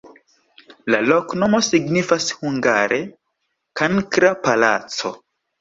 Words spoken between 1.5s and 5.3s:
signifas hungare: kankra-palaco.